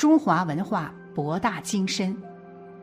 [0.00, 2.16] 中华文化博大精深，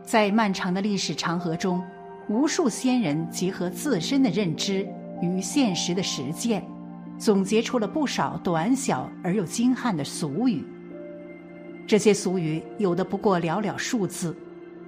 [0.03, 1.83] 在漫长的历史长河中，
[2.29, 4.87] 无数先人结合自身的认知
[5.19, 6.63] 与现实的实践，
[7.17, 10.63] 总结出了不少短小而又精悍的俗语。
[11.87, 14.37] 这些俗语有的不过寥寥数字，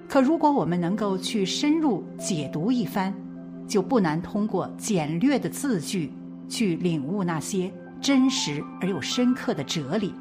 [0.08, 3.12] 可如果我们能够去深入解读一番，
[3.66, 6.12] 就不难通过简略的字句
[6.48, 10.14] 去领悟那些真实而又深刻的哲理。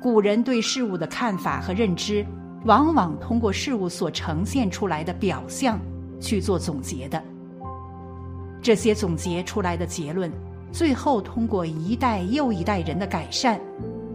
[0.00, 2.24] 古人对事物的看法和认知，
[2.64, 5.78] 往往通过事物所呈现出来的表象
[6.18, 7.22] 去做总结的。
[8.62, 10.32] 这些总结出来的结论，
[10.72, 13.60] 最后通过一代又一代人的改善，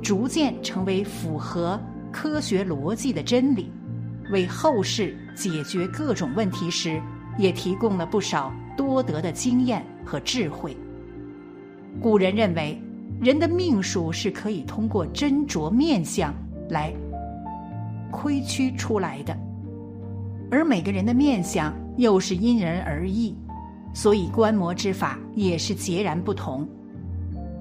[0.01, 1.79] 逐渐成为符合
[2.11, 3.71] 科学逻辑的真理，
[4.31, 6.99] 为后世解决各种问题时，
[7.37, 10.75] 也提供了不少多得的经验和智慧。
[12.01, 12.81] 古人认为。
[13.21, 16.33] 人的命数是可以通过斟酌面相
[16.69, 16.93] 来
[18.11, 19.35] 窥区出来的，
[20.51, 23.35] 而每个人的面相又是因人而异，
[23.93, 26.67] 所以观摩之法也是截然不同。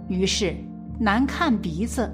[0.08, 0.54] 于是，
[0.98, 2.10] 男看鼻子，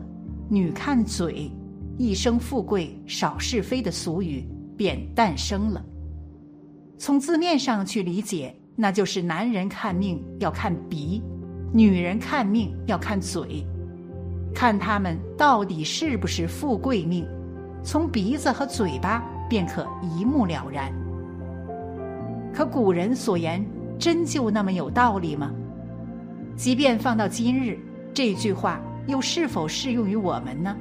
[0.49, 1.51] 女看嘴，
[1.99, 5.85] 一生富贵少是非的俗语便诞生了。
[6.99, 11.23] 从字面上去理解，那就是男人看命要看鼻。
[11.73, 13.65] 女人看命要看嘴，
[14.53, 17.25] 看他们到底是不是富贵命，
[17.83, 20.93] 从鼻子和嘴巴便可一目了然。
[22.53, 23.65] 可古人所言
[23.99, 25.53] 真就那么有道理吗？
[26.57, 27.79] 即便放到今日，
[28.13, 30.77] 这句话又是否适用于我们呢？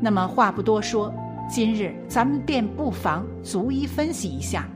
[0.00, 1.12] 那么话不多说，
[1.46, 4.66] 今日咱们便不妨逐一分析一下，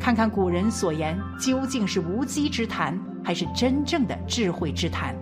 [0.00, 2.98] 看看古人所言究竟是无稽之谈。
[3.28, 5.14] 还是真正的智慧之谈。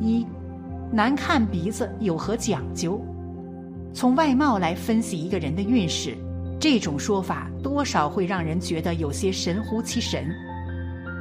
[0.00, 0.24] 一，
[0.92, 3.04] 难看鼻子有何讲究？
[3.92, 6.16] 从外貌来分析一个人的运势，
[6.60, 10.30] 这种说法多少会让人觉得有些神乎其神。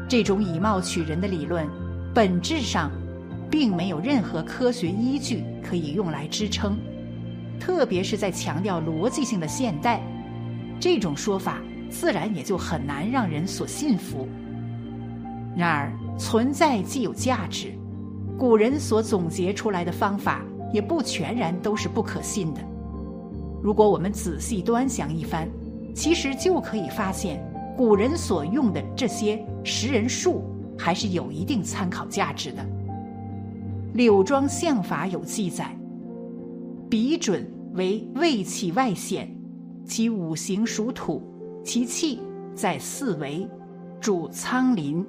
[0.07, 1.67] 这种以貌取人的理论，
[2.13, 2.91] 本质上
[3.49, 6.77] 并没有任何科学依据可以用来支撑，
[7.59, 10.03] 特别是在强调逻辑性的现代，
[10.79, 11.59] 这种说法
[11.89, 14.27] 自然也就很难让人所信服。
[15.59, 17.73] 然而，存在既有价值，
[18.37, 20.41] 古人所总结出来的方法
[20.73, 22.61] 也不全然都是不可信的。
[23.61, 25.49] 如果我们仔细端详一番，
[25.93, 27.43] 其实就可以发现，
[27.75, 30.45] 古人所用的这些识人术
[30.77, 32.63] 还是有一定参考价值的。
[33.91, 35.77] 《柳庄相法》有记载：
[36.89, 39.29] 鼻准为胃气外显，
[39.85, 41.21] 其五行属土，
[41.65, 42.21] 其气
[42.55, 43.45] 在四维，
[43.99, 45.05] 主苍林。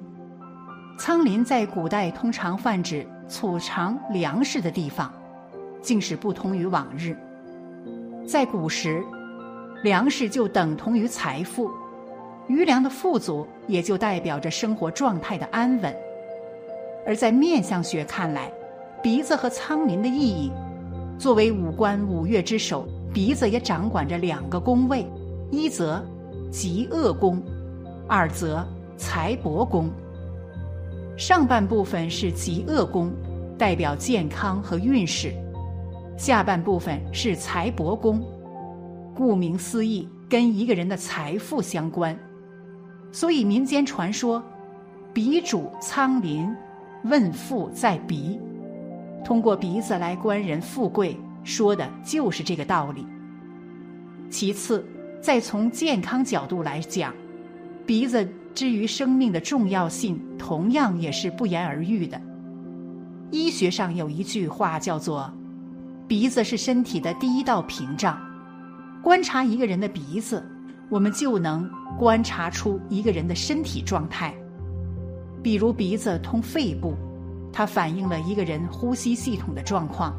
[0.97, 5.11] 仓廪在古代通常泛指储藏粮食的地方，
[5.81, 7.17] 竟是不同于往日。
[8.27, 9.03] 在古时，
[9.83, 11.71] 粮食就等同于财富，
[12.47, 15.95] 余粮的富足也就代表着生活状态的安稳。
[17.05, 18.51] 而在面相学看来，
[19.01, 20.51] 鼻子和仓廪的意义，
[21.17, 25.09] 作为五官五岳之首，鼻子也掌管着两个宫位：
[25.49, 26.05] 一则
[26.51, 27.41] 吉恶宫，
[28.07, 28.63] 二则
[28.97, 29.89] 财帛宫。
[31.21, 33.13] 上半部分是极恶宫，
[33.55, 35.29] 代表健康和运势；
[36.17, 38.19] 下半部分是财帛宫，
[39.13, 42.17] 顾名思义，跟一个人的财富相关。
[43.11, 44.43] 所以民间传说，
[45.13, 46.51] 鼻主苍廪，
[47.03, 48.39] 问富在鼻，
[49.23, 53.05] 通过鼻子来观人富贵，说的就是这个道理。
[54.27, 54.83] 其次，
[55.21, 57.13] 再从健康角度来讲，
[57.85, 58.27] 鼻子。
[58.53, 62.19] 至于生命的重要性，同样也是不言而喻的。
[63.31, 65.31] 医学上有一句话叫做
[66.07, 68.19] ：“鼻子是身体的第一道屏障。”
[69.01, 70.45] 观察一个人的鼻子，
[70.89, 71.67] 我们就能
[71.97, 74.33] 观察出一个人的身体状态。
[75.41, 76.93] 比如鼻子通肺部，
[77.51, 80.13] 它反映了一个人呼吸系统的状况。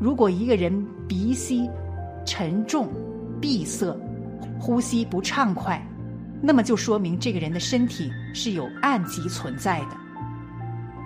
[0.00, 1.70] 如果一个人鼻息
[2.26, 2.88] 沉重、
[3.40, 3.96] 闭塞，
[4.60, 5.80] 呼吸不畅快。
[6.44, 9.96] 那么就说明这个人的身体是有暗疾存在的。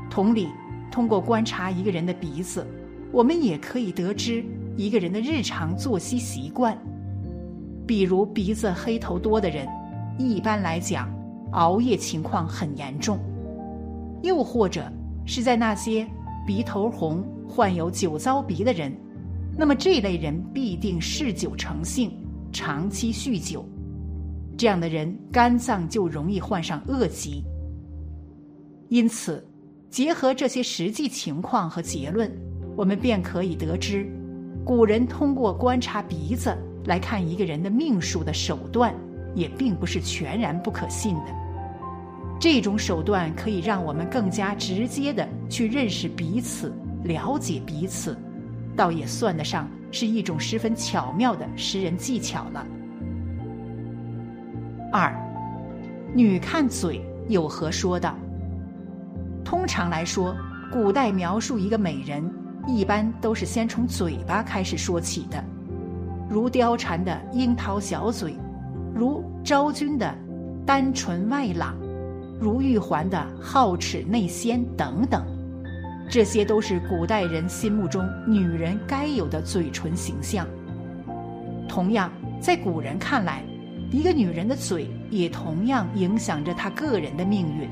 [0.08, 0.48] 同理，
[0.90, 2.66] 通过观察一个人的鼻子，
[3.12, 4.42] 我们也可以得知
[4.76, 6.76] 一个人的日常作息习惯。
[7.86, 9.68] 比如鼻子黑头多的人，
[10.18, 11.08] 一般来讲，
[11.52, 13.18] 熬夜情况很严重；
[14.22, 14.90] 又或者
[15.26, 16.06] 是在那些
[16.46, 18.90] 鼻头红、患有酒糟鼻的人，
[19.56, 22.16] 那么这类人必定嗜酒成性，
[22.50, 23.68] 长期酗酒。
[24.56, 27.44] 这样的人肝脏就容易患上恶疾。
[28.88, 29.44] 因此，
[29.90, 32.30] 结合这些实际情况和结论，
[32.76, 34.06] 我们便可以得知，
[34.64, 38.94] 古人通过观察鼻子来看一个人的命数的手段，
[39.34, 41.34] 也并不是全然不可信的。
[42.38, 46.72] 这种手段可以让我们更加直接的去认识彼此、
[47.04, 48.16] 了解彼此，
[48.76, 52.66] 倒也算得上是一种十分巧妙的识人技巧了。
[54.98, 55.14] 二，
[56.14, 58.16] 女看嘴有何说道？
[59.44, 60.34] 通常来说，
[60.72, 62.24] 古代描述一个美人，
[62.66, 65.44] 一般都是先从嘴巴开始说起的，
[66.30, 68.38] 如貂蝉的樱桃小嘴，
[68.94, 70.14] 如昭君的
[70.64, 71.76] 丹唇外朗，
[72.40, 75.22] 如玉环的皓齿内鲜等等，
[76.08, 80.46] 这些都是古代人心目中女人该有的嘴唇形象。
[81.68, 82.10] 同样，
[82.40, 83.42] 在古人看来。
[83.90, 87.68] 一个女人的嘴也同样影响着她个人的命运。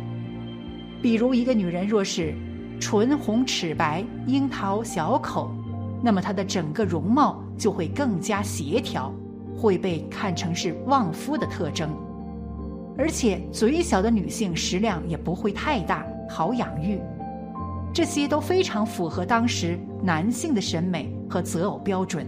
[1.03, 2.35] 比如，一个女人若是
[2.81, 5.51] 唇红齿白、樱桃小口，
[6.03, 9.13] 那么她的整个容貌就会更加协调，
[9.57, 11.91] 会被看成是旺夫的特征。
[12.97, 17.01] 而且，嘴小的女性食量也不会太大，好养育。
[17.93, 22.27] 这些都非常符合当时男性的审美和择偶标准。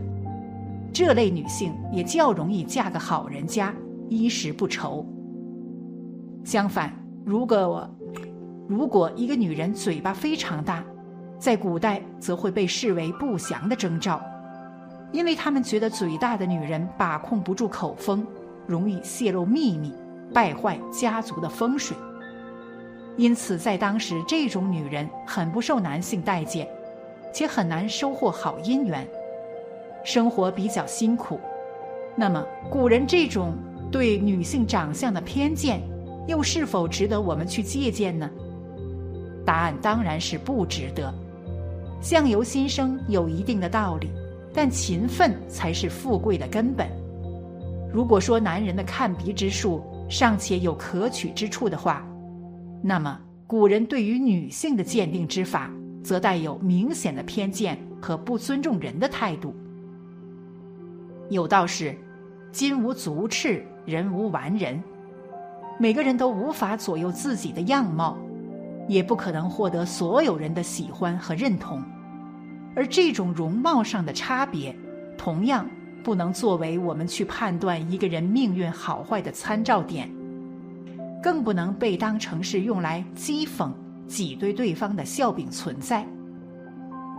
[0.98, 3.70] 这类女性也较容易嫁个好人家，
[4.08, 5.04] 衣食不愁。
[6.42, 6.90] 相反，
[7.22, 7.96] 如果我
[8.66, 10.82] 如果一个女人嘴巴非常大，
[11.38, 14.22] 在古代则会被视为不祥的征兆，
[15.12, 18.26] 因为他们觉得嘴大的女人把控不住口风，
[18.66, 19.92] 容易泄露秘密，
[20.32, 21.94] 败坏家族的风水。
[23.18, 26.66] 因此，在当时，这种女人很不受男性待见，
[27.34, 29.06] 且很难收获好姻缘。
[30.06, 31.40] 生活比较辛苦，
[32.14, 33.54] 那么古人这种
[33.90, 35.82] 对女性长相的偏见，
[36.28, 38.30] 又是否值得我们去借鉴呢？
[39.44, 41.12] 答案当然是不值得。
[42.00, 44.08] 相由心生有一定的道理，
[44.54, 46.86] 但勤奋才是富贵的根本。
[47.92, 52.06] 如果说男人的看鼻之术尚且有可取之处的话，
[52.80, 55.68] 那么古人对于女性的鉴定之法，
[56.04, 59.52] 则带有明显的偏见和不尊重人的态度。
[61.28, 61.96] 有道是
[62.52, 64.82] ：“金无足赤，人无完人。”
[65.78, 68.16] 每个人都无法左右自己的样貌，
[68.88, 71.82] 也不可能获得所有人的喜欢和认同。
[72.74, 74.74] 而这种容貌上的差别，
[75.18, 75.68] 同样
[76.02, 80.10] 不能作为我们去判断一个人命运好坏的参照点，
[81.22, 83.70] 更不能被当成是用来讥讽、
[84.06, 86.06] 挤兑对方的笑柄存在。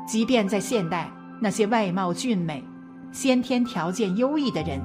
[0.08, 1.12] 即便在现代，
[1.42, 2.64] 那些外貌俊美。
[3.12, 4.80] 先天条件优异的人，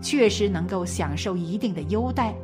[0.00, 2.34] 确实能够享受一定的优待，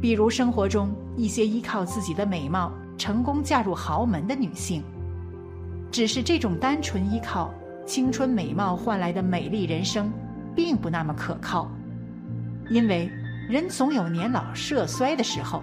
[0.00, 4.82] 比如生活中一些依靠自己的美貌成功嫁入豪门的女性。
[5.90, 7.52] 只是这种单纯依靠
[7.86, 10.10] 青春美貌换来的美丽人生，
[10.56, 11.70] 并不那么可靠，
[12.70, 13.10] 因为
[13.48, 15.62] 人总有年老色衰的时候。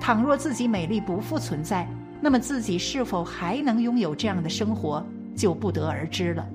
[0.00, 1.84] 倘若自己美丽不复存在，
[2.20, 6.46] 那么自己是否还能拥有这样的生活，就不得而知了。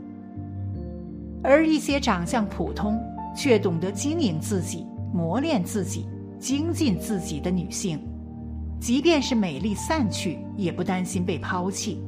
[1.44, 2.98] 而一些长相普通
[3.36, 6.08] 却懂得经营自己、磨练自己、
[6.40, 8.00] 精进自己的女性，
[8.80, 12.02] 即便是美丽散去，也不担心被抛弃，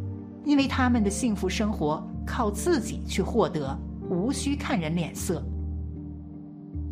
[0.46, 3.78] 因为她们的幸福生活靠自己去获得，
[4.10, 5.44] 无需看人脸色。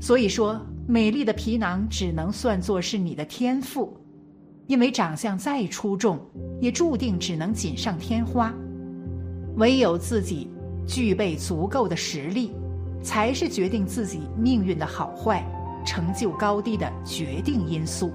[0.02, 3.96] 所以说，美丽的皮囊只能算作是你的天赋，
[4.68, 6.20] 因为长相再出众，
[6.60, 8.54] 也注定只能锦上添花，
[9.56, 10.50] 唯有自己。
[10.88, 12.52] 具备足够的实力，
[13.02, 15.44] 才是决定自己命运的好坏、
[15.86, 18.12] 成就高低的决定因素。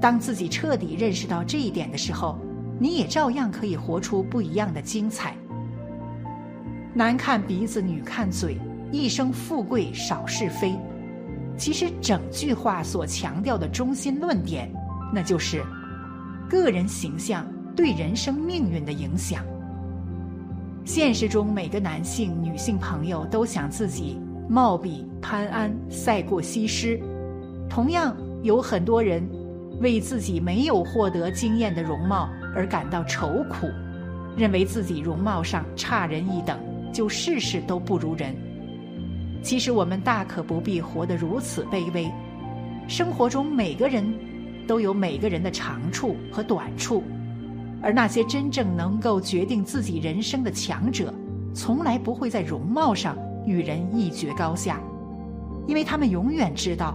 [0.00, 2.38] 当自己彻底认识到这一点的时候，
[2.78, 5.36] 你也照样可以活出不一样的精彩。
[6.94, 8.58] 男看鼻子，女看嘴，
[8.90, 10.76] 一生富贵少是非。
[11.56, 14.68] 其实整句话所强调的中心论点，
[15.14, 15.62] 那就是
[16.50, 19.44] 个人形象对人生命运的影响。
[20.84, 27.00] 现实中，每个男性、女性朋友都想自己貌比潘安，赛过西施，
[27.70, 29.22] 同样，有很多人
[29.80, 33.68] 为自己没有获得惊艳的容貌而感到愁苦，
[34.36, 36.58] 认为自己容貌上差人一等，
[36.92, 38.34] 就事事都不如人。
[39.40, 42.10] 其实我们大可不必活得如此卑微。
[42.88, 44.04] 生活中每个人
[44.66, 47.04] 都有每个人的长处和短处，
[47.82, 51.12] 而那些真正能够决定自己人生的强者，
[51.52, 54.80] 从来不会在容貌上与人一决高下，
[55.66, 56.94] 因为他们永远知道。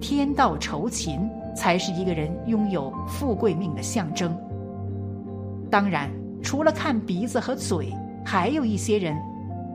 [0.00, 4.32] 天道酬勤才是一个人拥有富贵命的象征。
[5.68, 6.08] 当然，
[6.40, 7.92] 除了看鼻子和嘴，
[8.24, 9.16] 还有一些人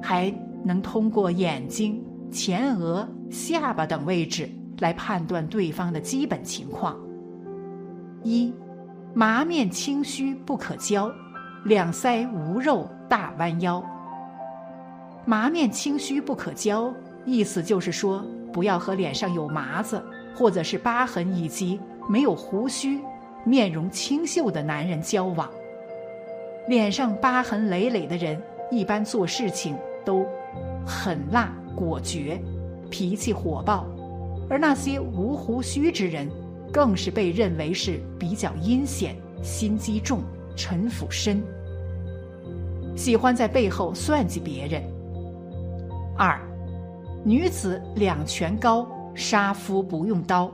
[0.01, 0.33] 还
[0.63, 6.95] 能通过眼睛、前额、下巴等位置来判断对方的基本情况。
[8.23, 8.53] 一，
[9.15, 11.11] 麻面清虚不可交，
[11.65, 13.83] 两腮无肉大弯腰。
[15.25, 16.93] 麻面清虚不可交，
[17.25, 18.23] 意思就是说。
[18.51, 19.99] 不要和脸上有麻子
[20.35, 23.01] 或者是疤痕以及没有胡须、
[23.43, 25.49] 面容清秀的男人交往。
[26.67, 28.39] 脸上疤痕累累的人，
[28.69, 30.23] 一般做事情都
[30.85, 32.39] 狠辣果决，
[32.91, 33.87] 脾气火爆；
[34.47, 36.29] 而那些无胡须之人，
[36.73, 40.23] 更是被认为是比较阴险、心机重、
[40.57, 41.41] 城府深，
[42.97, 44.83] 喜欢在背后算计别人。
[46.17, 46.37] 二。
[47.25, 50.51] 女子两拳高，杀夫不用刀。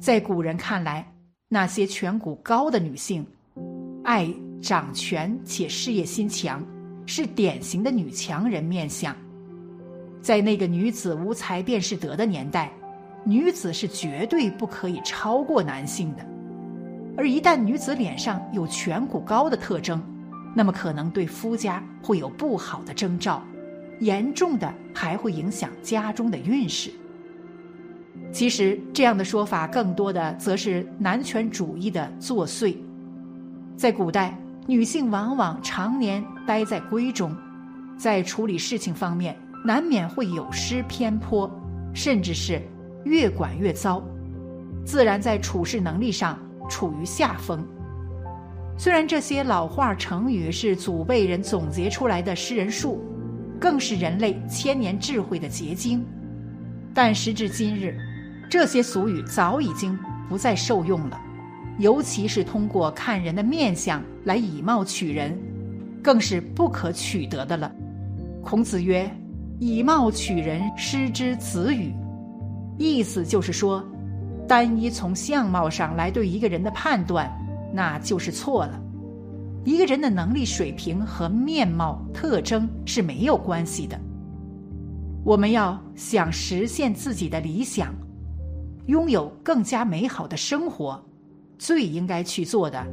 [0.00, 1.06] 在古人看来，
[1.46, 3.24] 那些颧骨高的女性，
[4.02, 4.28] 爱
[4.60, 6.60] 掌权且事业心强，
[7.06, 9.14] 是典型的女强人面相。
[10.20, 12.72] 在那个女子无才便是德的年代，
[13.24, 16.26] 女子是绝对不可以超过男性的。
[17.16, 20.02] 而一旦女子脸上有颧骨高的特征，
[20.54, 23.42] 那么可能对夫家会有不好的征兆。
[24.00, 26.90] 严重的还会影响家中的运势。
[28.32, 32.74] 其实这样的说法更多的则是男权主义的作祟。
[33.76, 34.36] 在古代，
[34.66, 37.36] 女性往往常年待在闺中，
[37.96, 41.48] 在处理事情方面难免会有失偏颇，
[41.94, 42.60] 甚至是
[43.04, 44.02] 越管越糟，
[44.84, 47.64] 自然在处事能力上处于下风。
[48.76, 53.04] 虽然这些老话成语是祖辈人总结出来的诗人术。
[53.60, 56.04] 更是人类千年智慧的结晶，
[56.92, 57.96] 但时至今日，
[58.50, 59.96] 这些俗语早已经
[60.28, 61.20] 不再受用了，
[61.78, 65.38] 尤其是通过看人的面相来以貌取人，
[66.02, 67.70] 更是不可取得的了。
[68.42, 69.08] 孔子曰
[69.60, 71.94] ：“以貌取人，失之子语。”
[72.82, 73.84] 意思就是说，
[74.48, 77.30] 单一从相貌上来对一个人的判断，
[77.72, 78.80] 那就是错了。
[79.64, 83.96] 一个人的能力水平和面貌特征是没有关系的。
[85.24, 87.94] 我们要想实现自己的理想，
[88.86, 91.00] 拥有更加美好的生活，
[91.58, 92.84] 最应该去做的，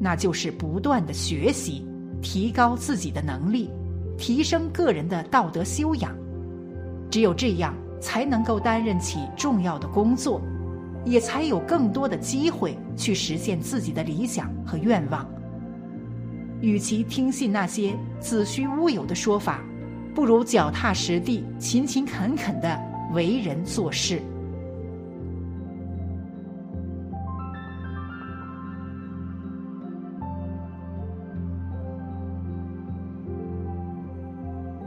[0.00, 1.86] 那就是不断的学习，
[2.20, 3.70] 提高自己的能力，
[4.18, 6.12] 提升个人的道德修养。
[7.08, 10.40] 只有这样，才能够担任起重要的工作，
[11.04, 15.26] 也才有更多的机会去实现自己的理想和愿望。
[16.60, 19.60] 与其听信那些子虚乌有的说法，
[20.14, 22.80] 不如脚踏实地、勤勤恳恳的
[23.12, 24.22] 为人做事。